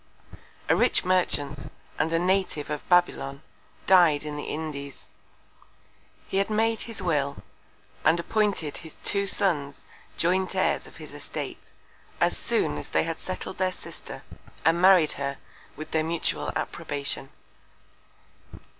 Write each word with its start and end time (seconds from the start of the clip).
A 0.67 0.75
rich 0.75 1.05
Merchant, 1.05 1.71
and 1.99 2.11
a 2.11 2.17
Native 2.17 2.71
of 2.71 2.89
Babylon, 2.89 3.43
died 3.85 4.23
in 4.23 4.35
the 4.35 4.45
Indies. 4.45 5.05
He 6.27 6.37
had 6.37 6.49
made 6.49 6.81
his 6.81 7.03
Will, 7.03 7.43
and 8.03 8.19
appointed 8.19 8.77
his 8.77 8.95
two 9.03 9.27
Sons 9.27 9.85
Joint 10.17 10.55
Heirs 10.55 10.87
of 10.87 10.95
his 10.97 11.13
Estate, 11.13 11.71
as 12.19 12.35
soon 12.35 12.79
as 12.79 12.89
they 12.89 13.03
had 13.03 13.19
settled 13.19 13.59
their 13.59 13.71
Sister, 13.71 14.23
and 14.65 14.81
married 14.81 15.11
her 15.21 15.37
with 15.75 15.91
their 15.91 16.03
mutual 16.03 16.51
Approbation. 16.55 17.29